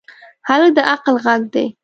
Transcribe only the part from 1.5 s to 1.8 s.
دی.